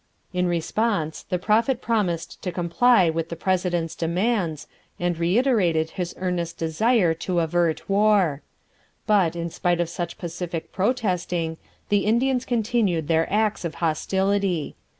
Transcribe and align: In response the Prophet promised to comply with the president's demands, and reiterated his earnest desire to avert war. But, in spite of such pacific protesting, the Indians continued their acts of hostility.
In 0.33 0.47
response 0.47 1.21
the 1.21 1.37
Prophet 1.37 1.79
promised 1.79 2.41
to 2.41 2.51
comply 2.51 3.11
with 3.11 3.29
the 3.29 3.35
president's 3.35 3.93
demands, 3.93 4.65
and 4.99 5.15
reiterated 5.15 5.91
his 5.91 6.15
earnest 6.17 6.57
desire 6.57 7.13
to 7.13 7.37
avert 7.39 7.87
war. 7.87 8.41
But, 9.05 9.35
in 9.35 9.51
spite 9.51 9.79
of 9.79 9.89
such 9.89 10.17
pacific 10.17 10.71
protesting, 10.71 11.57
the 11.89 12.05
Indians 12.07 12.45
continued 12.45 13.09
their 13.09 13.31
acts 13.31 13.63
of 13.63 13.75
hostility. 13.75 14.75